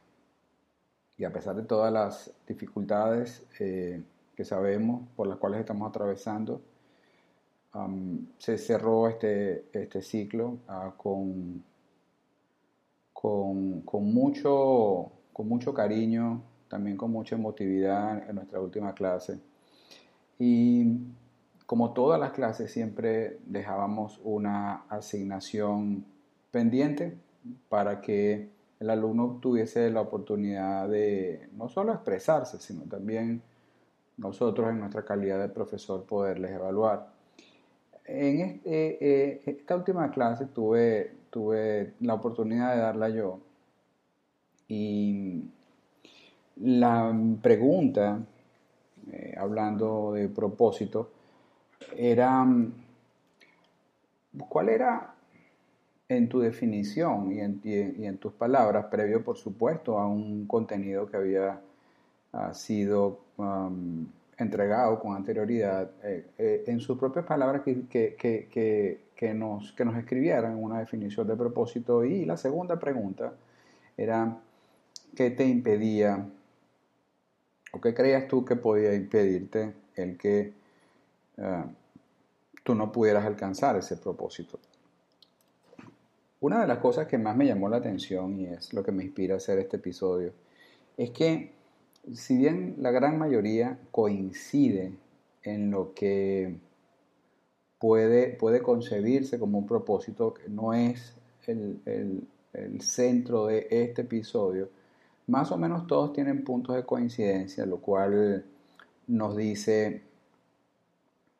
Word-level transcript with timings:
Y 1.19 1.25
a 1.25 1.33
pesar 1.33 1.57
de 1.57 1.65
todas 1.65 1.93
las 1.93 2.33
dificultades 2.47 3.45
eh, 3.59 4.01
que 4.37 4.45
sabemos 4.45 5.09
por 5.17 5.27
las 5.27 5.39
cuales 5.39 5.59
estamos 5.59 5.89
atravesando, 5.89 6.61
se 8.39 8.59
cerró 8.59 9.09
este, 9.09 9.65
este 9.73 10.03
ciclo 10.03 10.59
ah, 10.69 10.93
con 10.97 11.65
con, 13.21 13.84
mucho, 14.15 15.12
con 15.33 15.49
mucho 15.49 15.75
cariño, 15.75 16.43
también 16.70 16.97
con 16.97 17.10
mucha 17.10 17.36
emotividad 17.36 18.26
en 18.26 18.36
nuestra 18.36 18.60
última 18.60 18.94
clase. 18.94 19.38
Y 20.38 20.86
como 21.66 21.92
todas 21.92 22.19
las 22.19 22.31
clases, 22.31 22.72
siempre 22.72 23.38
dejábamos 23.44 24.19
una 24.25 24.84
asignación 24.88 26.06
pendiente 26.50 27.19
para 27.69 28.00
que 28.00 28.48
el 28.81 28.88
alumno 28.88 29.38
tuviese 29.42 29.91
la 29.91 30.00
oportunidad 30.00 30.88
de 30.88 31.50
no 31.53 31.69
solo 31.69 31.92
expresarse, 31.92 32.58
sino 32.58 32.84
también 32.84 33.42
nosotros 34.16 34.70
en 34.70 34.81
nuestra 34.81 35.04
calidad 35.04 35.38
de 35.38 35.48
profesor 35.48 36.04
poderles 36.04 36.52
evaluar. 36.52 37.12
En 38.06 38.41
eh, 38.41 38.60
eh, 38.64 39.42
esta 39.44 39.76
última 39.76 40.10
clase 40.10 40.47
tuve 40.47 41.20
tuve 41.31 41.94
la 42.00 42.14
oportunidad 42.14 42.75
de 42.75 42.81
darla 42.81 43.08
yo. 43.08 43.41
Y 44.69 45.44
la 46.60 47.15
pregunta, 47.41 48.21
eh, 49.12 49.34
hablando 49.37 50.12
de 50.12 50.28
propósito, 50.28 51.10
era, 51.97 52.47
¿cuál 54.48 54.69
era 54.69 55.15
en 56.09 56.28
tu 56.28 56.41
definición 56.41 57.32
y 57.32 57.41
en, 57.41 58.19
tus 58.19 58.32
palabras, 58.32 58.87
previo 58.87 59.22
por 59.22 59.37
supuesto 59.37 59.99
a 59.99 60.09
un 60.09 60.47
contenido 60.47 61.09
que 61.09 61.16
había 61.16 61.60
ah, 62.32 62.53
sido 62.53 63.20
entregado 64.37 64.99
con 64.99 65.15
anterioridad, 65.15 65.91
eh, 66.03 66.26
eh, 66.37 66.65
en 66.66 66.81
sus 66.81 66.99
propias 66.99 67.25
palabras 67.25 67.62
que, 67.62 67.87
que, 67.87 69.34
nos, 69.34 69.72
que 69.72 69.84
nos 69.84 69.97
escribieran 69.97 70.56
una 70.56 70.81
definición 70.81 71.28
de 71.28 71.37
propósito. 71.37 72.04
Y 72.04 72.25
la 72.25 72.37
segunda 72.37 72.78
pregunta 72.78 73.32
era, 73.97 74.37
¿qué 75.15 75.31
te 75.31 75.47
impedía 75.47 76.26
o 77.72 77.81
qué 77.81 77.94
creías 77.94 78.28
tú 78.28 78.44
que 78.44 78.56
podía 78.56 78.94
impedirte 78.94 79.75
el 79.94 80.16
que 80.16 80.53
eh, 81.36 81.64
tú 82.64 82.75
no 82.75 82.91
pudieras 82.91 83.25
alcanzar 83.25 83.76
ese 83.76 83.97
propósito? 83.97 84.58
Una 86.41 86.62
de 86.62 86.66
las 86.66 86.78
cosas 86.78 87.06
que 87.06 87.19
más 87.19 87.36
me 87.36 87.47
llamó 87.47 87.69
la 87.69 87.76
atención 87.76 88.41
y 88.41 88.47
es 88.47 88.72
lo 88.72 88.82
que 88.82 88.92
me 88.92 89.04
inspira 89.04 89.34
a 89.34 89.36
hacer 89.36 89.58
este 89.58 89.76
episodio 89.76 90.32
es 90.97 91.10
que 91.10 91.53
si 92.14 92.36
bien 92.36 92.76
la 92.78 92.91
gran 92.91 93.19
mayoría 93.19 93.78
coincide 93.91 94.94
en 95.42 95.70
lo 95.70 95.94
que 95.94 96.58
puede, 97.78 98.34
puede 98.34 98.62
concebirse 98.62 99.38
como 99.38 99.58
un 99.58 99.66
propósito, 99.66 100.34
que 100.34 100.48
no 100.48 100.72
es 100.72 101.14
el, 101.47 102.26
centro 102.81 103.47
de 103.47 103.66
este 103.70 104.02
episodio, 104.02 104.69
más 105.31 105.53
o 105.53 105.57
menos 105.57 105.87
todos 105.87 106.13
tienen 106.13 106.45
puntos 106.45 106.77
de 106.77 106.85
coincidencia, 106.85 107.65
lo 107.65 107.79
cual 107.79 108.45
nos 109.07 109.37
dice 109.37 110.03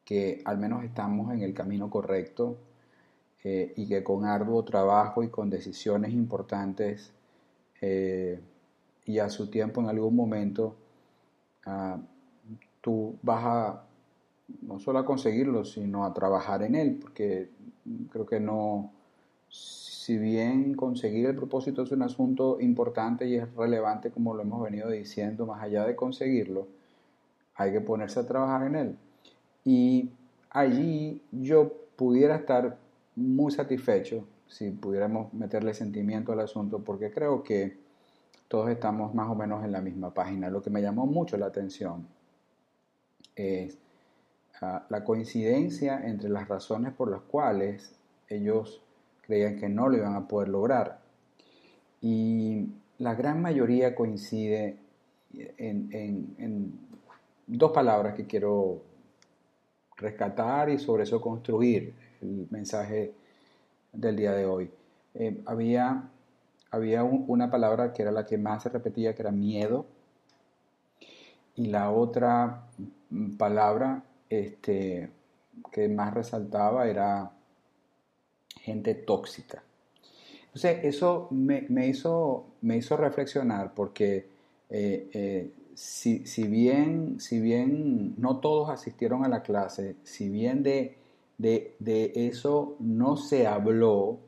que 0.05 0.43
al 0.45 0.59
menos 0.59 0.84
estamos 0.84 1.33
en 1.34 1.43
el 1.43 1.53
camino 1.53 1.91
correcto 1.91 2.56
eh, 3.45 3.73
y 3.77 3.87
que 3.89 4.03
con 4.03 4.25
arduo 4.25 4.65
trabajo 4.65 5.23
y 5.23 5.28
con 5.28 5.51
decisiones 5.51 6.12
importantes 6.12 7.12
eh, 7.81 8.41
y 9.06 9.19
a 9.19 9.28
su 9.28 9.51
tiempo 9.51 9.81
en 9.81 9.89
algún 9.89 10.15
momento 10.15 10.77
ah, 11.67 11.99
tú 12.81 13.17
vas 13.22 13.45
a 13.45 13.83
no 14.62 14.78
solo 14.78 14.99
a 14.99 15.05
conseguirlo, 15.05 15.65
sino 15.65 16.05
a 16.05 16.12
trabajar 16.12 16.62
en 16.62 16.75
él, 16.75 16.99
porque 17.01 17.51
creo 18.11 18.27
que 18.27 18.41
no, 18.41 18.91
si 19.50 20.16
bien 20.16 20.75
conseguir 20.75 21.27
el 21.27 21.37
propósito 21.37 21.83
es 21.83 21.93
un 21.93 22.03
asunto 22.03 22.59
importante 22.61 23.27
y 23.28 23.37
es 23.37 23.55
relevante 23.55 24.10
como 24.10 24.34
lo 24.34 24.42
hemos 24.42 24.63
venido 24.63 24.89
diciendo, 24.89 25.47
más 25.47 25.63
allá 25.63 25.84
de 25.84 25.95
conseguirlo, 25.95 26.69
hay 27.54 27.72
que 27.72 27.80
ponerse 27.80 28.21
a 28.21 28.27
trabajar 28.27 28.66
en 28.66 28.74
él. 28.77 28.97
Y 29.65 30.10
allí 30.51 31.22
yo 31.30 31.72
pudiera 31.97 32.36
estar 32.36 32.78
muy 33.16 33.53
satisfecho 33.53 34.24
si 34.48 34.71
pudiéramos 34.71 35.33
meterle 35.34 35.74
sentimiento 35.74 36.33
al 36.33 36.41
asunto, 36.41 36.80
porque 36.80 37.10
creo 37.10 37.42
que 37.42 37.77
todos 38.48 38.69
estamos 38.71 39.15
más 39.15 39.30
o 39.30 39.34
menos 39.34 39.65
en 39.65 39.72
la 39.72 39.80
misma 39.80 40.13
página. 40.13 40.51
Lo 40.51 40.63
que 40.63 40.71
me 40.71 40.83
llamó 40.83 41.07
mucho 41.07 41.36
la 41.36 41.47
atención 41.47 42.07
es 43.36 43.78
ah, 44.60 44.86
la 44.89 45.04
coincidencia 45.04 46.01
entre 46.04 46.30
las 46.30 46.48
razones 46.48 46.92
por 46.95 47.10
las 47.10 47.21
cuales 47.21 47.92
ellos 48.28 48.83
creían 49.30 49.56
que 49.60 49.68
no 49.68 49.88
lo 49.88 49.97
iban 49.97 50.16
a 50.16 50.27
poder 50.27 50.48
lograr. 50.48 50.98
Y 52.00 52.66
la 52.98 53.15
gran 53.15 53.41
mayoría 53.41 53.94
coincide 53.94 54.77
en, 55.56 56.80
dos 57.47 57.71
palabras 57.71 58.15
que 58.15 58.27
quiero 58.27 58.82
rescatar 59.97 60.71
y 60.71 60.78
sobre 60.78 61.04
eso 61.04 61.21
construir 61.21 61.94
el 62.21 62.48
mensaje 62.50 63.12
del 63.92 64.16
día 64.16 64.32
de 64.32 64.47
hoy. 64.47 64.68
Eh, 65.15 65.41
había 65.47 66.10
había 66.72 67.03
una 67.03 67.50
palabra 67.50 67.92
que 67.92 68.03
era 68.03 68.12
la 68.12 68.26
que 68.26 68.38
más 68.38 68.62
se 68.65 68.68
repetía, 68.68 69.15
que 69.15 69.22
era 69.22 69.33
miedo. 69.33 69.86
y 71.56 71.66
la 71.66 71.91
otra 71.91 72.62
palabra 73.38 74.03
este, 74.28 75.10
que 75.72 75.88
más 75.88 76.15
resaltaba 76.15 76.88
era 76.88 77.33
gente 78.62 78.95
tóxica. 78.95 79.62
Entonces, 80.47 80.80
eso 80.83 81.28
me, 81.30 81.86
hizo, 81.86 82.47
me 82.62 82.77
hizo 82.77 82.97
reflexionar 82.97 83.72
porque 83.74 84.27
eh, 84.68 85.09
eh, 85.12 85.51
si, 85.74 86.24
bien, 86.48 87.21
si 87.21 87.41
bien 87.41 88.15
no 88.18 88.39
todos 88.39 88.68
asistieron 88.68 89.24
a 89.24 89.28
la 89.28 89.42
clase, 89.42 89.97
si 90.03 90.28
bien 90.28 90.62
de, 90.65 90.97
de, 91.39 92.12
eso 92.15 92.77
no 92.80 93.16
se 93.16 93.47
habló 93.47 94.18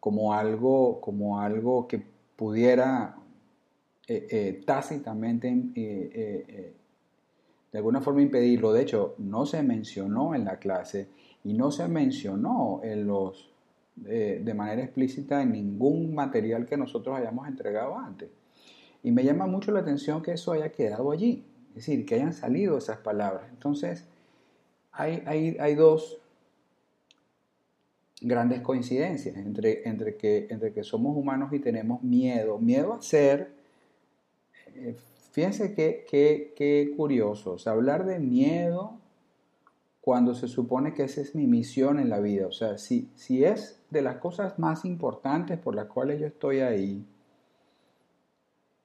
como 0.00 0.34
algo, 0.34 1.00
como 1.00 1.38
algo 1.38 1.86
que 1.86 2.02
pudiera 2.34 3.16
eh, 4.08 4.62
tácitamente 4.66 5.48
de 7.72 7.78
alguna 7.78 8.00
forma 8.00 8.22
impedirlo. 8.22 8.72
De 8.72 8.82
hecho, 8.82 9.14
no 9.18 9.46
se 9.46 9.62
mencionó 9.62 10.34
en 10.34 10.44
la 10.44 10.58
clase 10.58 11.08
y 11.44 11.54
no 11.54 11.70
se 11.70 11.86
mencionó 11.88 12.80
en 12.82 13.06
los, 13.06 13.50
de 13.96 14.54
manera 14.54 14.82
explícita 14.82 15.42
en 15.42 15.52
ningún 15.52 16.14
material 16.14 16.66
que 16.66 16.76
nosotros 16.76 17.18
hayamos 17.18 17.46
entregado 17.48 17.98
antes. 17.98 18.30
Y 19.02 19.10
me 19.12 19.24
llama 19.24 19.46
mucho 19.46 19.72
la 19.72 19.80
atención 19.80 20.22
que 20.22 20.32
eso 20.32 20.52
haya 20.52 20.70
quedado 20.72 21.10
allí, 21.10 21.44
es 21.70 21.86
decir, 21.86 22.06
que 22.06 22.16
hayan 22.16 22.32
salido 22.32 22.78
esas 22.78 22.98
palabras. 22.98 23.44
Entonces, 23.50 24.04
hay, 24.92 25.22
hay, 25.26 25.56
hay 25.58 25.74
dos 25.74 26.18
grandes 28.20 28.60
coincidencias 28.60 29.36
entre, 29.36 29.88
entre, 29.88 30.16
que, 30.16 30.46
entre 30.50 30.72
que 30.72 30.82
somos 30.84 31.16
humanos 31.16 31.52
y 31.52 31.58
tenemos 31.58 32.02
miedo. 32.02 32.58
Miedo 32.58 32.94
a 32.94 33.02
ser 33.02 33.52
eh, 34.74 34.96
Fíjense 35.32 35.74
qué, 35.74 36.04
qué, 36.56 36.92
curioso, 36.96 37.56
hablar 37.66 38.04
de 38.04 38.18
miedo 38.18 38.98
cuando 40.10 40.34
se 40.34 40.48
supone 40.48 40.92
que 40.92 41.04
esa 41.04 41.20
es 41.20 41.36
mi 41.36 41.46
misión 41.46 42.00
en 42.00 42.10
la 42.10 42.18
vida. 42.18 42.48
O 42.48 42.50
sea, 42.50 42.78
si, 42.78 43.08
si 43.14 43.44
es 43.44 43.80
de 43.90 44.02
las 44.02 44.16
cosas 44.16 44.58
más 44.58 44.84
importantes 44.84 45.56
por 45.56 45.76
las 45.76 45.86
cuales 45.86 46.18
yo 46.18 46.26
estoy 46.26 46.58
ahí, 46.58 47.06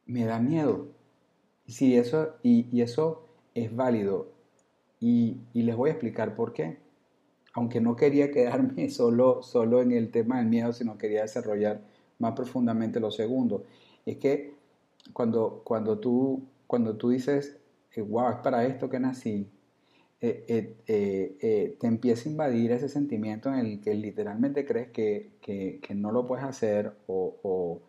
me 0.05 0.23
da 0.25 0.37
miedo. 0.37 0.89
Y, 1.65 1.95
eso, 1.95 2.35
y, 2.43 2.79
eso 2.79 3.25
es 3.55 3.75
válido. 3.75 4.33
Y, 4.99 5.37
les 5.55 5.75
voy 5.75 5.89
a 5.89 5.93
explicar 5.93 6.35
por 6.35 6.53
qué. 6.53 6.77
Aunque 7.53 7.81
no 7.81 7.95
quería 7.95 8.29
quedarme 8.29 8.89
solo, 8.91 9.41
solo 9.41 9.81
en 9.81 9.93
el 9.93 10.11
tema 10.11 10.37
del 10.37 10.45
miedo, 10.45 10.73
sino 10.73 10.95
quería 10.95 11.23
desarrollar 11.23 11.81
más 12.19 12.33
profundamente 12.33 12.99
lo 12.99 13.09
segundo. 13.09 13.63
Es 14.05 14.17
que 14.17 14.53
cuando, 15.11 15.63
cuando, 15.63 15.97
tú, 15.97 16.43
cuando 16.67 16.95
tú 16.97 17.09
dices, 17.09 17.57
wow, 17.97 18.29
es 18.29 18.37
para 18.43 18.63
esto 18.67 18.87
que 18.91 18.99
nací, 18.99 19.49
eh, 20.21 20.77
eh, 20.87 21.37
eh, 21.41 21.77
te 21.79 21.87
empieza 21.87 22.29
a 22.29 22.31
invadir 22.31 22.71
ese 22.71 22.89
sentimiento 22.89 23.49
en 23.49 23.59
el 23.59 23.81
que 23.81 23.93
literalmente 23.93 24.65
crees 24.65 24.89
que, 24.89 25.81
no 25.93 26.11
lo 26.11 26.25
puedes 26.25 26.45
hacer 26.45 26.93
o, 27.07 27.81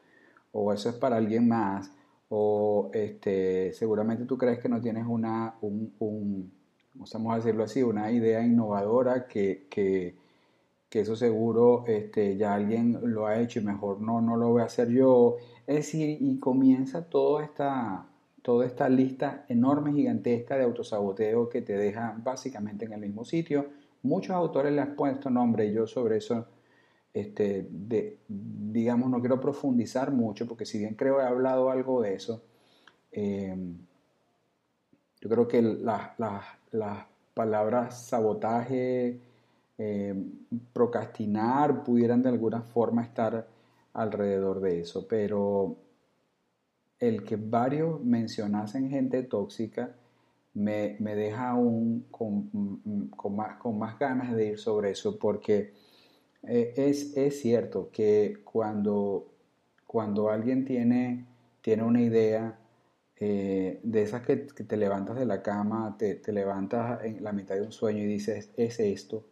eso 0.74 0.88
es 0.90 0.96
para 0.96 1.16
alguien 1.16 1.48
más 1.48 1.90
o 2.28 2.90
este, 2.92 3.72
seguramente 3.72 4.24
tú 4.24 4.36
crees 4.36 4.58
que 4.58 4.68
no 4.68 4.80
tienes 4.80 5.06
una, 5.06 5.54
un, 5.60 6.52
vamos 6.94 7.32
a 7.32 7.36
decirlo 7.36 7.64
así, 7.64 7.82
una 7.82 8.10
idea 8.10 8.42
innovadora 8.42 9.26
que, 9.26 9.66
que, 9.70 10.16
eso 10.90 11.14
seguro 11.14 11.84
este, 11.86 12.38
ya 12.38 12.54
alguien 12.54 12.98
lo 13.02 13.26
ha 13.26 13.38
hecho 13.38 13.60
y 13.60 13.64
mejor 13.64 14.00
no, 14.00 14.22
no 14.22 14.34
lo 14.36 14.48
voy 14.48 14.62
a 14.62 14.64
hacer 14.64 14.88
yo. 14.88 15.36
Es 15.66 15.76
decir, 15.76 16.16
y 16.20 16.38
comienza 16.38 17.10
toda 17.10 17.44
esta, 17.44 18.06
toda 18.46 18.64
esta 18.64 18.88
lista 18.88 19.44
enorme, 19.48 19.92
gigantesca 19.92 20.56
de 20.56 20.62
autosaboteo 20.62 21.48
que 21.48 21.62
te 21.62 21.76
deja 21.76 22.14
básicamente 22.22 22.84
en 22.84 22.92
el 22.92 23.00
mismo 23.00 23.24
sitio. 23.24 23.66
Muchos 24.04 24.36
autores 24.36 24.72
le 24.72 24.80
han 24.82 24.94
puesto 24.94 25.28
nombre 25.28 25.72
yo 25.72 25.84
sobre 25.84 26.18
eso, 26.18 26.46
este, 27.12 27.66
de, 27.68 28.18
digamos, 28.28 29.10
no 29.10 29.18
quiero 29.18 29.40
profundizar 29.40 30.12
mucho 30.12 30.46
porque 30.46 30.64
si 30.64 30.78
bien 30.78 30.94
creo 30.94 31.20
he 31.20 31.24
hablado 31.24 31.70
algo 31.70 32.00
de 32.00 32.14
eso, 32.14 32.40
em, 33.10 33.78
yo 35.20 35.28
creo 35.28 35.48
que 35.48 35.60
las 35.60 37.04
palabras 37.34 38.06
sabotaje, 38.06 39.20
em, 39.76 40.30
procrastinar 40.72 41.82
pudieran 41.82 42.22
de 42.22 42.28
alguna 42.28 42.62
forma 42.62 43.02
estar 43.02 43.48
alrededor 43.92 44.60
de 44.60 44.82
eso, 44.82 45.04
pero 45.08 45.85
el 46.98 47.24
que 47.24 47.36
varios 47.36 48.02
mencionasen 48.02 48.90
gente 48.90 49.22
tóxica 49.22 49.94
me, 50.54 50.96
deja 50.98 51.50
aún 51.50 52.06
con, 52.10 52.50
más, 53.30 53.56
con, 53.58 53.78
más, 53.78 53.98
ganas 53.98 54.34
de 54.34 54.46
ir 54.48 54.58
sobre 54.58 54.92
eso, 54.92 55.18
porque 55.18 55.74
eh, 56.42 56.72
es, 56.76 57.40
cierto 57.40 57.90
que 57.92 58.38
cuando, 58.44 59.28
cuando 59.86 60.30
alguien 60.30 60.64
tiene, 60.64 61.26
tiene 61.60 61.82
una 61.82 62.00
idea, 62.00 62.58
eh, 63.18 63.80
de 63.82 64.02
esas 64.02 64.22
que, 64.22 64.36
te 64.36 64.76
levantas 64.76 65.18
de 65.18 65.26
la 65.26 65.42
cama, 65.42 65.96
te, 65.98 66.16
te, 66.16 66.32
levantas 66.32 67.04
en 67.04 67.22
la 67.22 67.32
mitad 67.32 67.54
de 67.56 67.62
un 67.62 67.72
sueño 67.72 68.02
y 68.02 68.06
dices, 68.06 68.50
es 68.56 68.80
esto, 68.80 69.26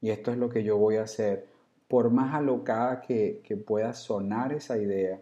y 0.00 0.10
esto 0.10 0.32
es 0.32 0.38
lo 0.38 0.48
que 0.48 0.64
yo 0.64 0.76
voy 0.76 0.96
a 0.96 1.02
hacer, 1.02 1.46
por 1.92 2.10
más 2.10 2.34
alocada 2.34 3.00
que, 3.00 3.42
pueda 3.66 3.92
sonar 3.92 4.52
esa 4.52 4.78
idea, 4.78 5.20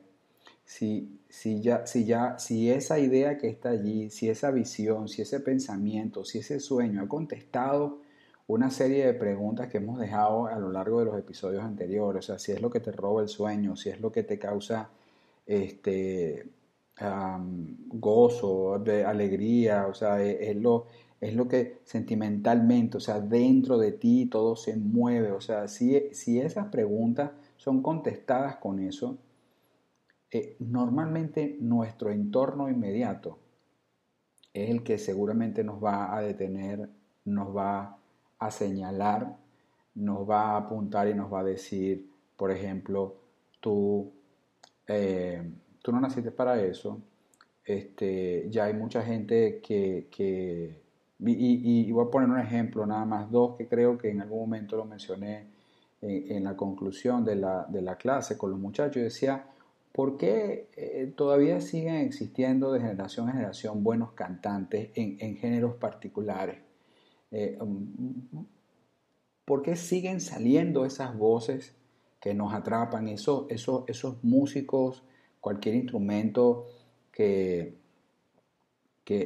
si, 0.71 1.19
si, 1.29 1.61
ya, 1.61 1.85
si, 1.85 2.05
ya, 2.05 2.39
si 2.39 2.71
esa 2.71 3.01
idea 3.01 3.37
que 3.39 3.49
está 3.49 3.71
allí, 3.71 4.09
si 4.09 4.29
esa 4.29 4.53
visión, 4.53 5.09
si 5.09 5.21
ese 5.21 5.41
pensamiento, 5.41 6.25
si 6.25 6.39
ese 6.39 6.61
sueño 6.61 7.03
ha 7.03 7.09
contestado 7.09 7.99
una 8.47 8.71
serie 8.71 9.05
de 9.05 9.15
preguntas 9.15 9.69
que 9.69 9.79
hemos 9.79 9.99
dejado 9.99 10.47
a 10.47 10.57
lo 10.61 10.71
largo 10.71 11.01
de 11.01 11.07
los 11.07 11.19
episodios 11.19 11.65
anteriores, 11.65 12.25
o 12.25 12.27
sea, 12.29 12.39
si 12.39 12.53
es 12.53 12.63
lo 12.63 12.71
que 12.71 12.79
te 12.79 12.93
roba 12.93 13.21
el 13.21 13.29
sueño, 13.29 13.75
si 13.75 13.89
es 13.89 14.01
lo 14.01 14.13
que 14.13 14.23
te 14.23 14.39
causa 14.39 14.91
este, 15.45 16.47
gozo, 17.89 18.79
de 18.79 19.05
alegría, 19.05 19.89
o 19.89 19.95
sea, 19.95 20.23
es, 20.23 20.57
lo, 20.57 20.87
es 21.21 21.35
lo 21.35 21.49
que 21.49 21.81
sentimentalmente, 21.85 22.99
o 22.99 23.01
sea, 23.01 23.19
dentro 23.21 23.77
de 23.77 23.91
ti 23.91 24.27
todo 24.27 24.55
se 24.55 24.77
mueve, 24.77 25.33
o 25.33 25.41
sea, 25.41 25.67
si, 25.67 26.01
si 26.13 26.39
esas 26.39 26.69
preguntas 26.69 27.33
son 27.57 27.83
contestadas 27.83 28.57
con 28.59 28.79
eso, 28.79 29.19
eh, 30.31 30.57
normalmente 30.61 31.57
nuestro 31.61 32.11
entorno 32.11 32.69
inmediato 32.69 33.39
es 34.53 34.71
el 34.71 34.83
que 34.83 34.99
seguramente 34.99 35.65
nos 35.65 35.83
va 35.83 36.17
a 36.17 36.21
detener, 36.21 36.89
nos 37.25 37.57
va 37.57 37.99
a 38.39 38.51
señalar, 38.51 39.37
nos 39.95 40.29
va 40.29 40.53
a 40.53 40.57
apuntar 40.59 41.09
y 41.09 41.15
nos 41.15 41.33
va 41.33 41.41
a 41.41 41.45
decir, 41.45 42.09
por 42.37 42.51
ejemplo, 42.51 43.17
tú, 43.61 44.13
eh, 44.87 45.43
tú 45.83 45.93
no 45.93 46.01
naciste 46.01 46.31
para 46.31 46.61
eso, 46.63 47.01
este, 47.65 48.49
ya 48.51 48.65
hay 48.65 48.75
mucha 48.75 49.03
gente 49.03 49.61
que, 49.61 50.09
que 50.11 50.81
y, 51.23 51.93
voy 51.93 52.07
a 52.07 52.11
poner 52.11 52.31
un 52.31 52.39
ejemplo, 52.39 52.87
nada 52.87 53.05
más 53.05 53.31
dos 53.31 53.57
que 53.57 53.69
creo 53.69 53.99
que 53.99 54.11
en 54.11 54.23
algún 54.23 54.41
momento 54.41 54.77
lo 54.77 54.85
mencioné 54.85 55.47
en, 56.01 56.45
la 56.45 56.57
conclusión 56.57 57.25
de 57.25 57.37
la, 57.37 57.67
de 57.69 57.83
la, 57.83 57.97
clase 57.97 58.39
con 58.39 58.51
los 58.51 58.59
muchachos. 58.59 59.03
Decía, 59.03 59.45
¿por 59.93 60.17
qué 60.17 60.69
eh, 60.77 61.13
todavía 61.17 61.61
siguen 61.61 61.97
existiendo 61.97 62.73
de 62.73 62.81
generación 62.81 63.29
en 63.29 63.35
generación 63.35 63.83
buenos 63.85 64.13
cantantes 64.13 64.91
en, 64.95 65.17
en 65.21 65.37
géneros 65.37 65.75
particulares? 65.77 66.59
Eh, 67.31 67.59
um, 67.61 68.47
¿Por 69.45 69.63
qué 69.63 69.77
siguen 69.77 70.21
saliendo 70.21 70.85
esas 70.85 71.17
voces 71.17 71.75
que 72.21 72.35
nos 72.35 72.53
atrapan, 72.53 73.09
esos, 73.09 73.47
esos, 73.51 73.85
esos 73.89 74.23
músicos, 74.23 75.03
cualquier 75.41 75.75
instrumento 75.75 76.67
que 77.11 77.81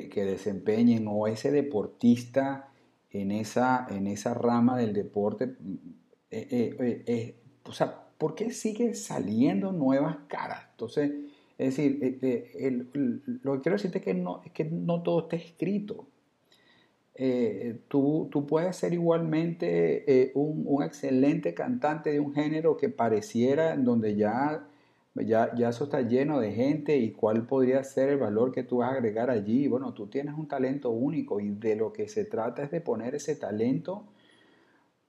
que, 0.09 0.25
desempeñen 0.25 1.07
o 1.09 1.27
ese 1.27 1.51
deportista 1.51 2.71
en 3.11 3.31
esa, 3.31 3.87
en 3.91 4.07
esa 4.07 4.33
rama 4.33 4.79
del 4.79 4.95
deporte, 4.95 5.57
eh, 6.31 7.05
eh, 7.07 7.35
¿por 8.19 8.35
qué 8.35 8.51
sigue 8.51 8.95
saliendo 8.95 9.73
nuevas 9.73 10.17
caras? 10.29 10.67
Entonces, 10.73 11.13
es 11.59 11.77
decir, 11.77 12.19
lo 13.43 13.55
que 13.55 13.61
quiero 13.61 13.77
decirte 13.77 13.99
es 13.99 14.05
que 14.05 14.15
no, 14.15 14.43
es 14.45 14.53
que 14.53 14.65
no 14.65 15.03
todo 15.03 15.21
está 15.21 15.37
escrito. 15.37 16.07
tú, 17.89 18.29
tú, 18.31 18.47
puedes 18.47 18.77
ser 18.77 18.93
igualmente 18.93 20.33
un, 20.35 20.65
un, 20.67 20.83
excelente 20.83 21.55
cantante 21.55 22.11
de 22.11 22.21
un 22.21 22.35
género 22.35 22.77
que 22.77 22.89
pareciera 22.89 23.75
en 23.75 23.85
donde 23.85 24.17
ya 24.17 24.67
ya, 25.23 25.55
ya 25.55 25.69
eso 25.69 25.85
está 25.85 26.01
lleno 26.03 26.41
de 26.41 26.53
gente 26.53 26.97
y 26.97 27.13
cuál 27.13 27.47
podría 27.47 27.85
ser 27.85 28.09
el 28.09 28.19
valor 28.19 28.51
que 28.51 28.65
tú 28.65 28.79
vas 28.79 28.91
a 28.91 28.95
agregar 28.95 29.31
allí. 29.31 29.69
Bueno, 29.69 29.95
tú 29.95 30.09
tienes 30.09 30.35
un 30.37 30.49
talento 30.49 30.91
único 30.91 31.39
y 31.39 31.51
de 31.51 31.77
lo 31.77 31.93
que 31.93 32.09
se 32.09 32.25
trata 32.25 32.65
es 32.65 32.71
de 32.71 32.81
poner 32.81 33.15
ese 33.15 33.37
talento 33.37 34.05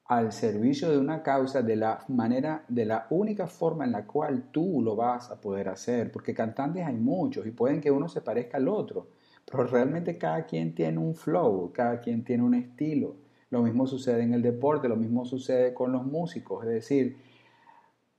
al 0.08 0.32
servicio 0.32 0.92
de 0.92 1.00
una 1.00 1.24
causa 1.24 1.64
de 1.64 1.76
la 1.76 2.06
manera, 2.10 2.64
de 2.68 2.86
la 2.86 3.08
única 3.10 3.48
forma 3.48 3.86
en 3.86 3.92
la 3.92 4.06
cual 4.06 4.50
tú 4.52 4.82
lo 4.84 4.96
vas 4.96 5.32
a 5.32 5.42
poder 5.42 5.68
hacer, 5.68 6.12
porque 6.12 6.34
cantantes 6.34 6.86
hay 6.86 6.96
muchos 6.96 7.48
y 7.48 7.52
pueden 7.52 7.82
que 7.82 7.90
uno 7.90 8.08
se 8.08 8.22
parezca 8.22 8.58
al 8.58 8.68
otro, 8.68 9.08
pero 9.50 9.66
realmente 9.66 10.18
cada 10.18 10.46
quien 10.46 10.76
tiene 10.76 11.00
un 11.00 11.16
flow, 11.16 11.72
cada 11.74 12.00
quien 12.02 12.24
tiene 12.24 12.44
un 12.44 12.54
estilo. 12.54 13.16
Lo 13.50 13.64
mismo 13.64 13.88
sucede 13.88 14.24
en 14.24 14.34
el 14.34 14.42
deporte, 14.42 14.88
lo 14.88 14.96
mismo 14.96 15.26
sucede 15.26 15.74
con 15.74 15.92
los 15.92 16.06
músicos, 16.06 16.64
es 16.66 16.72
decir, 16.72 17.18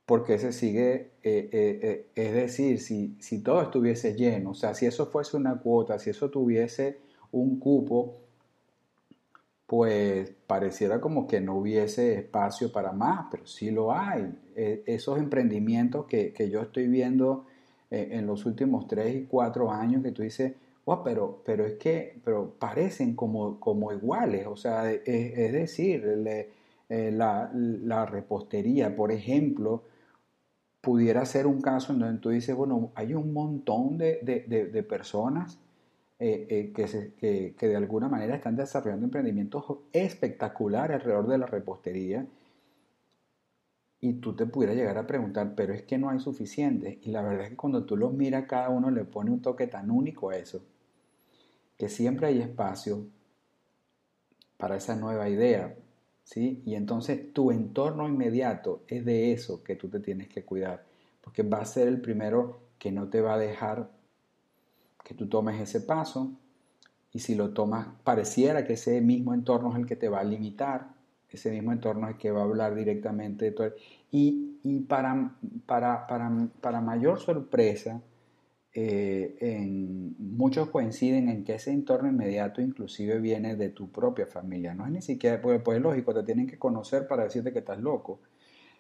porque 0.07 0.39
se 0.39 0.53
sigue, 0.53 1.13
eh, 1.23 1.51
eh, 1.53 1.81
eh, 1.83 2.11
es 2.15 2.33
decir, 2.33 2.81
si, 2.81 3.17
si 3.21 3.43
todo 3.43 3.63
estuviese 3.63 4.15
lleno, 4.15 4.51
o 4.51 4.55
sea, 4.55 4.75
si 4.75 4.87
eso 4.87 5.07
fuese 5.07 5.37
una 5.37 5.59
cuota, 5.61 5.99
si 5.99 6.11
eso 6.11 6.31
tuviese 6.31 6.99
un 7.33 7.59
cupo, 7.59 8.26
pues 9.67 10.33
pareciera 10.47 11.01
como 11.01 11.27
que 11.27 11.41
no 11.41 11.57
hubiese 11.57 12.15
espacio 12.15 12.71
para 12.73 12.93
más, 12.93 13.27
pero 13.31 13.47
sí 13.47 13.71
lo 13.71 13.93
hay. 13.93 14.33
esos 14.55 15.19
emprendimientos 15.19 16.07
que, 16.07 16.33
que, 16.33 16.49
yo 16.51 16.63
estoy 16.63 16.87
viendo 16.89 17.47
en 17.91 18.27
los 18.27 18.47
últimos 18.47 18.87
tres 18.87 19.15
y 19.15 19.25
cuatro 19.25 19.71
años, 19.71 20.03
que 20.03 20.13
tú 20.13 20.23
dices, 20.23 20.55
oh, 20.85 21.03
pero, 21.03 21.43
pero 21.45 21.67
es 21.67 21.75
que 21.75 22.21
pero 22.25 22.55
parecen 22.59 23.15
como, 23.17 23.59
como 23.61 23.93
iguales, 23.93 24.47
o 24.47 24.57
sea, 24.57 24.91
es, 24.93 25.03
es 25.05 25.53
decir, 25.53 26.05
la, 26.89 27.51
la 27.53 28.07
repostería, 28.07 28.95
por 28.95 29.13
ejemplo, 29.13 29.83
pudiera 30.87 31.27
ser 31.27 31.49
un 31.49 31.61
caso 31.61 31.93
en 31.93 31.99
donde 31.99 32.21
tú 32.21 32.29
dices, 32.29 32.55
bueno, 32.55 32.93
hay 32.95 33.13
un 33.13 33.33
montón 33.33 33.99
de, 33.99 34.21
de, 34.23 34.83
personas 34.85 35.59
eh, 36.19 36.73
eh, 36.79 37.53
que, 37.59 37.67
de 37.69 37.77
alguna 37.77 38.09
manera 38.09 38.37
están 38.37 38.57
desarrollando 38.57 39.05
emprendimientos 39.05 39.65
espectaculares 39.93 40.97
alrededor 40.97 41.27
de 41.29 41.39
la 41.39 41.47
repostería. 41.47 42.27
Y 44.01 44.15
tú 44.15 44.35
te 44.35 44.47
pudieras 44.47 44.77
llegar 44.77 44.97
a 44.99 45.07
preguntar, 45.07 45.55
pero 45.55 45.75
es 45.75 45.83
que 45.83 45.99
no 45.99 46.09
hay 46.09 46.21
suficiente. 46.21 47.01
Y 47.03 47.11
la 47.11 47.23
verdad 47.23 47.45
es 47.45 47.51
que 47.51 47.57
cuando 47.57 47.85
tú 47.85 47.97
los 47.97 48.13
miras, 48.15 48.47
cada 48.47 48.71
uno 48.71 48.91
le 48.91 49.05
pone 49.05 49.31
un 49.31 49.43
toque 49.43 49.67
tan 49.67 49.91
único 49.91 50.31
a 50.31 50.37
eso, 50.37 50.63
que 51.77 51.89
siempre 51.89 52.29
hay 52.29 52.41
espacio 52.41 53.07
para 54.57 54.77
esa 54.77 54.97
nueva 54.97 55.29
idea, 55.29 55.75
¿sí? 56.25 56.63
Y 56.65 56.75
entonces 56.77 57.33
tu 57.33 57.51
entorno 57.51 58.09
inmediato 58.09 58.83
es 58.89 59.05
de 59.05 59.33
eso 59.33 59.63
que 59.63 59.77
tú 59.77 59.89
te 59.89 60.01
tienes 60.01 60.29
que 60.29 60.45
cuidar, 60.45 60.85
porque 61.21 61.43
va 61.43 61.59
a 61.59 61.67
ser 61.67 61.89
el 61.89 62.01
primero 62.01 62.61
que 62.79 62.91
no 62.93 63.09
te 63.09 63.21
va 63.21 63.35
a 63.35 63.39
dejar 63.39 63.91
que 65.07 65.15
tú 65.15 65.29
tomes 65.29 65.61
ese 65.61 65.83
paso, 65.83 66.33
y 67.13 67.21
si 67.21 67.37
lo 67.37 67.51
tomas, 67.51 67.87
pareciera 68.03 68.67
que 68.67 68.73
ese 68.73 69.01
mismo 69.01 69.35
entorno 69.35 69.71
es 69.71 69.79
el 69.79 69.87
que 69.87 69.95
te 69.95 70.09
va 70.09 70.19
a 70.19 70.25
limitar, 70.25 70.89
ese 71.31 71.53
mismo 71.53 71.71
entorno 71.71 72.09
es 72.09 72.15
el 72.15 72.19
que 72.19 72.33
va 72.33 72.41
a 72.41 72.45
hablar 72.45 72.75
directamente 72.75 73.45
de 73.45 73.51
todo. 73.53 73.73
Y, 74.11 74.59
y 74.65 74.81
para, 74.81 75.37
para, 75.65 76.09
para, 76.09 76.49
para 76.61 76.81
mayor 76.81 77.21
sorpresa, 77.21 78.03
eh, 78.75 79.37
en, 79.41 80.17
muchos 80.19 80.71
coinciden 80.71 81.29
en 81.29 81.45
que 81.45 81.55
ese 81.55 81.71
entorno 81.71 82.09
inmediato 82.09 82.61
inclusive 82.61 83.21
viene 83.21 83.55
de 83.55 83.69
tu 83.69 83.93
propia 83.93 84.27
familia. 84.27 84.75
No 84.75 84.87
es 84.87 84.91
ni 84.91 85.03
siquiera, 85.03 85.41
pues, 85.41 85.63
pues 85.63 85.77
es 85.77 85.83
lógico, 85.85 86.13
te 86.13 86.25
tienen 86.25 86.49
que 86.49 86.59
conocer 86.59 87.07
para 87.07 87.23
decirte 87.23 87.53
que 87.53 87.61
estás 87.61 87.79
loco. 87.79 88.19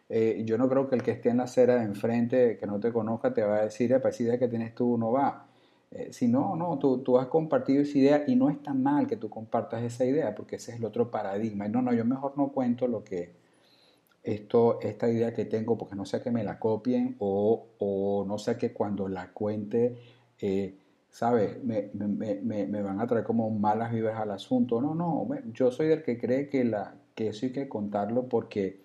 Eh, 0.09 0.43
yo 0.45 0.59
no 0.59 0.69
creo 0.69 0.89
que 0.89 0.97
el 0.97 1.03
que 1.05 1.13
esté 1.13 1.31
en 1.31 1.37
la 1.37 1.45
acera 1.45 1.77
de 1.77 1.85
enfrente, 1.85 2.59
que 2.59 2.67
no 2.67 2.81
te 2.81 2.93
conozca, 2.93 3.33
te 3.33 3.43
va 3.43 3.59
a 3.59 3.63
decir, 3.63 3.93
esa 3.93 4.23
idea 4.23 4.39
que 4.39 4.49
tienes 4.49 4.75
tú 4.75 4.99
no 4.99 5.13
va. 5.13 5.46
Eh, 5.97 6.13
si 6.13 6.29
no, 6.29 6.57
no, 6.57 6.79
tú, 6.79 6.99
tú, 6.99 7.19
has 7.19 7.29
compartido 7.29 7.83
esa 7.83 7.99
idea 7.99 8.25
y 8.27 8.37
no 8.37 8.51
es 8.51 8.63
tan 8.63 8.83
mal 8.83 9.07
que 9.07 9.17
tú 9.17 9.31
compartas 9.31 9.83
esa 9.83 10.05
idea, 10.05 10.35
porque 10.35 10.57
ese 10.57 10.73
es 10.73 10.79
el 10.79 10.85
otro 10.85 11.11
paradigma. 11.11 11.67
Y 11.67 11.71
no, 11.71 11.81
no, 11.81 11.93
yo 11.95 12.05
mejor 12.05 12.37
no 12.37 12.49
cuento 12.53 12.87
lo 12.87 13.03
que, 13.03 13.33
esto, 14.27 14.81
esta 14.83 15.09
idea 15.09 15.33
que 15.33 15.45
tengo 15.45 15.79
porque 15.79 15.95
no 15.95 16.05
sea 16.05 16.23
que 16.23 16.31
me 16.31 16.45
la 16.45 16.59
copien 16.59 17.17
o, 17.21 17.69
o 17.79 18.25
no 18.27 18.39
sea 18.39 18.59
que 18.59 18.73
cuando 18.73 19.09
la 19.09 19.33
cuente, 19.33 19.97
eh, 20.41 20.77
¿sabes? 21.09 21.63
Me, 21.65 21.91
me, 21.95 22.67
me, 22.67 22.83
van 22.83 23.01
a 23.01 23.07
traer 23.07 23.25
como 23.25 23.49
malas 23.51 23.93
vibras 23.93 24.19
al 24.21 24.33
asunto. 24.33 24.81
No, 24.83 24.95
no, 24.95 25.29
yo 25.55 25.71
soy 25.71 25.87
del 25.89 26.03
que 26.03 26.19
cree 26.19 26.49
que, 26.49 26.65
la, 26.65 26.95
que 27.15 27.29
eso 27.29 27.47
hay 27.47 27.53
que 27.53 27.69
contarlo 27.69 28.29
porque, 28.29 28.83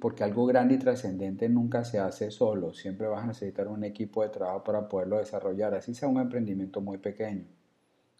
porque 0.00 0.24
algo 0.24 0.46
grande 0.46 0.74
y 0.74 0.78
trascendente 0.78 1.48
nunca 1.48 1.84
se 1.84 1.98
hace 1.98 2.30
solo. 2.30 2.72
Siempre 2.74 3.06
vas 3.06 3.24
a 3.24 3.26
necesitar 3.26 3.68
un 3.68 3.84
equipo 3.84 4.22
de 4.22 4.30
trabajo 4.30 4.64
para 4.64 4.88
poderlo 4.88 5.18
desarrollar, 5.18 5.74
así 5.74 5.94
sea 5.94 6.08
un 6.08 6.20
emprendimiento 6.20 6.80
muy 6.80 6.98
pequeño. 6.98 7.44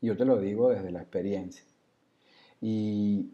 Yo 0.01 0.17
te 0.17 0.25
lo 0.25 0.39
digo 0.41 0.71
desde 0.71 0.91
la 0.91 1.01
experiencia. 1.01 1.65
Y, 2.61 3.33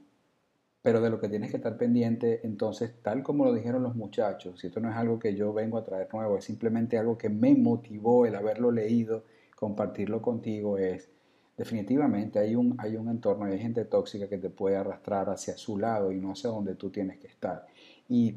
pero 0.83 1.01
de 1.01 1.11
lo 1.11 1.21
que 1.21 1.29
tienes 1.29 1.51
que 1.51 1.57
estar 1.57 1.77
pendiente, 1.77 2.41
entonces, 2.45 3.03
tal 3.03 3.23
como 3.23 3.45
lo 3.45 3.53
dijeron 3.55 3.83
los 3.83 3.97
muchachos, 3.97 4.61
si 4.61 4.69
esto 4.69 4.81
no 4.81 4.91
es 4.91 4.97
algo 4.97 5.19
que 5.19 5.35
yo 5.35 5.53
vengo 5.53 5.79
a 5.79 5.85
traer 5.85 6.09
nuevo, 6.13 6.39
es 6.39 6.45
simplemente 6.45 6.99
algo 6.99 7.19
que 7.19 7.29
me 7.29 7.55
motivó 7.55 8.27
el 8.27 8.35
haberlo 8.35 8.71
leído, 8.71 9.25
compartirlo 9.57 10.23
contigo, 10.23 10.79
es 10.79 11.11
definitivamente 11.59 12.39
hay 12.39 12.55
un, 12.55 12.77
hay 12.79 12.97
un 12.97 13.09
entorno, 13.09 13.45
hay 13.45 13.59
gente 13.59 13.85
tóxica 13.85 14.29
que 14.29 14.39
te 14.39 14.49
puede 14.49 14.77
arrastrar 14.77 15.29
hacia 15.29 15.57
su 15.57 15.77
lado 15.77 16.13
y 16.13 16.21
no 16.21 16.31
hacia 16.31 16.51
donde 16.51 16.77
tú 16.77 16.89
tienes 16.89 17.19
que 17.19 17.27
estar. 17.27 17.67
Y, 18.09 18.37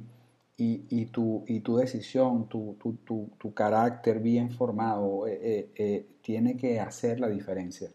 y, 0.58 0.86
y, 0.90 1.06
tu, 1.06 1.46
y 1.48 1.60
tu 1.60 1.78
decisión, 1.78 2.50
tu, 2.50 2.76
tu, 2.80 2.94
tu, 3.06 3.30
tu 3.38 3.54
carácter 3.54 4.20
bien 4.20 4.50
formado, 4.50 5.28
eh, 5.28 5.40
eh, 5.42 5.70
eh, 5.76 6.06
tiene 6.22 6.58
que 6.58 6.80
hacer 6.80 7.20
la 7.20 7.30
diferencia. 7.30 7.90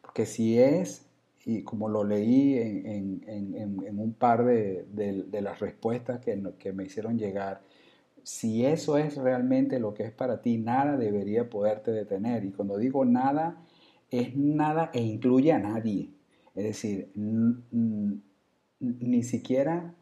Porque 0.00 0.24
si 0.24 0.58
es 0.58 1.02
y 1.46 1.62
como 1.62 1.90
lo 1.90 2.04
leí 2.04 2.56
en, 2.56 3.22
en, 3.26 3.54
en, 3.84 3.98
un 3.98 4.14
par 4.14 4.46
de, 4.46 4.86
de, 4.90 5.42
las 5.42 5.60
respuestas 5.60 6.20
que, 6.20 6.42
que, 6.58 6.72
me 6.72 6.84
hicieron 6.84 7.18
llegar, 7.18 7.60
si 8.22 8.64
eso 8.64 8.96
es 8.96 9.16
realmente 9.18 9.78
lo 9.78 9.92
que 9.92 10.04
es 10.04 10.10
para 10.10 10.40
ti, 10.40 10.56
nada 10.56 10.96
debería 10.96 11.50
poderte 11.50 11.90
detener. 11.90 12.46
Y 12.46 12.52
cuando 12.52 12.78
digo 12.78 13.04
nada, 13.04 13.62
es 14.20 14.36
nada 14.36 14.90
e 14.92 15.00
incluye 15.00 15.52
a 15.52 15.58
nadie. 15.58 16.10
Es 16.54 16.64
decir, 16.64 17.10
ni 18.80 19.22
siquiera, 19.22 19.94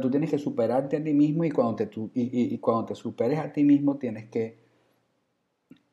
tú 0.00 0.10
tienes 0.10 0.30
que 0.30 0.38
superarte 0.38 0.96
a 0.96 1.04
ti 1.04 1.12
mismo 1.12 1.44
y 1.44 1.50
cuando 1.50 1.76
te, 1.76 1.90
y, 2.14 2.54
y 2.54 2.58
cuando 2.58 2.86
te 2.86 2.94
superes 2.94 3.38
a 3.38 3.52
ti 3.52 3.64
mismo 3.64 3.96
tienes 3.96 4.28
que 4.28 4.62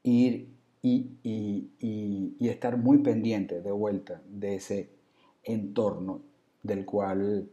ir 0.04 0.60
y, 0.82 2.38
estar 2.40 2.78
muy 2.78 3.00
pendiente 3.00 3.62
de 3.62 3.72
vuelta 3.72 4.22
de 4.28 4.56
ese 4.56 4.90
entorno 5.44 6.22
del 6.64 6.86
cual 6.86 7.50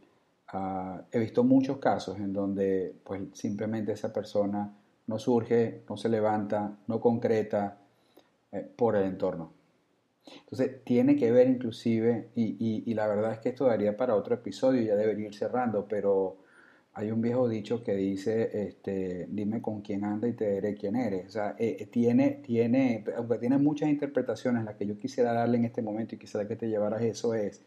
ah, 0.48 1.02
he 1.12 1.18
visto 1.18 1.44
muchos 1.44 1.78
casos 1.78 2.18
en 2.18 2.32
donde 2.32 2.94
pues 3.04 3.22
simplemente 3.34 3.92
esa 3.92 4.12
persona 4.12 4.74
no 5.06 5.18
surge, 5.18 5.84
no 5.88 5.96
se 5.96 6.08
levanta, 6.08 6.78
no 6.86 7.00
concreta 7.00 7.78
eh, 8.52 8.68
por 8.76 8.96
el 8.96 9.04
entorno. 9.04 9.55
Entonces 10.26 10.84
tiene 10.84 11.16
que 11.16 11.30
ver 11.30 11.48
inclusive, 11.48 12.28
y, 12.34 12.82
y, 12.84 12.94
la 12.94 13.06
verdad 13.06 13.32
es 13.32 13.38
que 13.38 13.50
esto 13.50 13.66
daría 13.66 13.96
para 13.96 14.14
otro 14.16 14.34
episodio, 14.34 14.82
ya 14.82 14.96
debería 14.96 15.26
ir 15.26 15.34
cerrando, 15.34 15.86
pero 15.88 16.38
hay 16.94 17.10
un 17.10 17.20
viejo 17.20 17.46
dicho 17.46 17.84
que 17.84 17.94
dice, 17.94 18.68
este, 18.68 19.26
dime 19.30 19.60
con 19.60 19.82
quién 19.82 20.02
anda 20.04 20.28
y 20.28 20.32
te 20.32 20.50
diré 20.54 20.74
quién 20.74 20.96
eres. 20.96 21.26
O 21.26 21.30
sea, 21.30 21.54
eh, 21.58 21.76
eh, 21.78 21.86
tiene, 21.86 22.40
tiene, 22.42 23.04
aunque 23.16 23.36
tiene 23.38 23.58
muchas 23.58 23.90
interpretaciones, 23.90 24.64
la 24.64 24.76
que 24.76 24.86
yo 24.86 24.96
quisiera 24.96 25.34
darle 25.34 25.58
en 25.58 25.66
este 25.66 25.82
momento 25.82 26.14
y 26.14 26.18
quisiera 26.18 26.48
que 26.48 26.56
te 26.56 26.68
llevaras 26.68 27.02
eso 27.02 27.34
es 27.34 27.62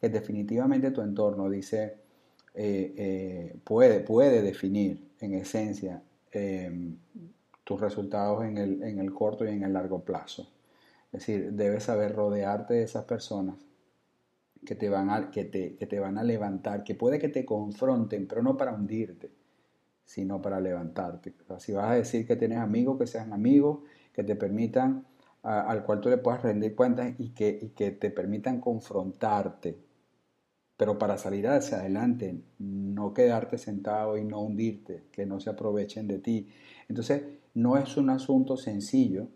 que 0.00 0.08
definitivamente 0.08 0.92
tu 0.92 1.02
entorno 1.02 1.50
dice, 1.50 1.96
eh, 2.54 3.54
puede, 3.64 4.00
puede 4.00 4.40
definir 4.40 4.98
en 5.20 5.34
esencia 5.34 6.02
em, 6.32 6.96
tus 7.64 7.80
resultados 7.80 8.44
en 8.46 8.56
el, 8.56 8.82
en 8.82 8.98
el 8.98 9.12
corto 9.12 9.44
y 9.44 9.48
en 9.50 9.62
el 9.62 9.74
largo 9.74 10.00
plazo. 10.00 10.48
Es 11.12 11.20
decir, 11.20 11.52
debes 11.52 11.84
saber 11.84 12.14
rodearte 12.14 12.74
de 12.74 12.82
esas 12.84 13.04
personas 13.04 13.56
que 14.64 14.74
te 14.74 14.88
van 14.88 15.10
a, 15.10 15.30
que 15.30 15.44
te, 15.44 15.76
que 15.76 15.86
te 15.86 15.98
van 15.98 16.18
a 16.18 16.22
levantar, 16.22 16.84
que 16.84 16.94
puede 16.94 17.18
que 17.18 17.28
te 17.28 17.44
confronten, 17.44 18.26
pero 18.26 18.42
no 18.42 18.56
para 18.56 18.72
hundirte, 18.72 19.32
sino 20.04 20.40
para 20.40 20.60
levantarte. 20.60 21.34
si 21.58 21.72
vas 21.72 21.90
a 21.90 21.94
decir 21.94 22.26
que 22.26 22.36
tienes 22.36 22.58
amigos, 22.58 22.98
que 22.98 23.06
sean 23.06 23.32
amigos, 23.32 23.80
que 24.12 24.22
te 24.22 24.36
permitan, 24.36 25.06
al 25.42 25.84
cual 25.84 26.00
tú 26.00 26.10
le 26.10 26.18
puedas 26.18 26.42
rendir 26.42 26.74
cuentas 26.74 27.14
y 27.18 27.30
que, 27.30 27.58
y 27.60 27.68
que 27.70 27.92
te 27.92 28.10
permitan 28.10 28.60
confrontarte, 28.60 29.78
pero 30.76 30.98
para 30.98 31.18
salir 31.18 31.46
hacia 31.48 31.78
adelante, 31.78 32.40
no 32.58 33.12
quedarte 33.12 33.58
sentado 33.58 34.16
y 34.16 34.24
no 34.24 34.40
hundirte, 34.40 35.04
que 35.12 35.26
no 35.26 35.40
se 35.40 35.50
aprovechen 35.50 36.08
de 36.08 36.18
ti. 36.18 36.48
Entonces, 36.88 37.22
no 37.54 37.76
es 37.76 37.96
un 37.96 38.10
asunto 38.10 38.56
sencillo, 38.56 39.28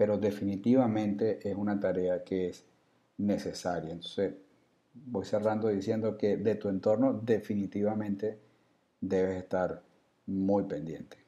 pero 0.00 0.16
definitivamente 0.16 1.46
es 1.46 1.54
una 1.54 1.78
tarea 1.78 2.24
que 2.24 2.48
es 2.48 2.64
necesaria. 3.18 3.92
Entonces, 3.92 4.32
voy 4.94 5.26
cerrando 5.26 5.68
diciendo 5.68 6.16
que 6.16 6.38
de 6.38 6.54
tu 6.54 6.70
entorno 6.70 7.12
definitivamente 7.12 8.38
debes 8.98 9.36
estar 9.42 9.82
muy 10.24 10.62
pendiente. 10.62 11.18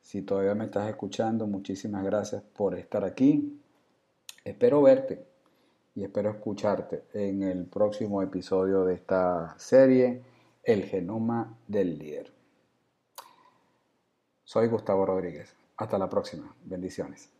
Si 0.00 0.22
todavía 0.22 0.56
me 0.56 0.64
estás 0.64 0.90
escuchando, 0.90 1.46
muchísimas 1.46 2.02
gracias 2.02 2.42
por 2.42 2.76
estar 2.76 3.04
aquí. 3.04 3.62
Espero 4.44 4.82
verte 4.82 5.24
y 5.94 6.02
espero 6.02 6.30
escucharte 6.30 7.04
en 7.12 7.44
el 7.44 7.66
próximo 7.66 8.22
episodio 8.22 8.84
de 8.86 8.94
esta 8.94 9.54
serie, 9.56 10.20
El 10.64 10.82
genoma 10.82 11.56
del 11.68 11.96
líder. 11.96 12.32
Soy 14.42 14.66
Gustavo 14.66 15.06
Rodríguez. 15.06 15.54
Hasta 15.76 15.96
la 15.96 16.08
próxima. 16.08 16.52
Bendiciones. 16.64 17.39